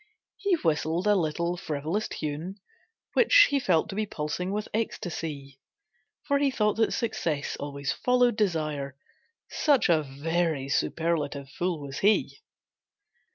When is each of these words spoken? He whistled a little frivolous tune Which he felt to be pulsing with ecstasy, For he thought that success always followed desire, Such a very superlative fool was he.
He 0.37 0.55
whistled 0.55 1.05
a 1.05 1.13
little 1.15 1.57
frivolous 1.57 2.07
tune 2.07 2.55
Which 3.13 3.49
he 3.51 3.59
felt 3.59 3.87
to 3.89 3.95
be 3.95 4.07
pulsing 4.07 4.51
with 4.51 4.67
ecstasy, 4.73 5.59
For 6.23 6.39
he 6.39 6.49
thought 6.49 6.77
that 6.77 6.91
success 6.91 7.55
always 7.59 7.91
followed 7.91 8.35
desire, 8.35 8.97
Such 9.51 9.89
a 9.89 10.01
very 10.01 10.69
superlative 10.69 11.51
fool 11.51 11.79
was 11.81 11.99
he. 11.99 12.41